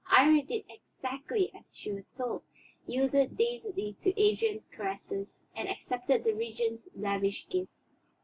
Iría 0.09 0.47
did 0.47 0.63
exactly 0.67 1.53
as 1.53 1.77
she 1.77 1.91
was 1.91 2.09
told; 2.09 2.41
yielded 2.87 3.37
dazedly 3.37 3.95
to 3.99 4.19
Adrian's 4.19 4.65
caresses 4.65 5.43
and 5.55 5.69
accepted 5.69 6.23
the 6.23 6.33
Regent's 6.33 6.87
lavish 6.95 7.47
gifts. 7.49 7.85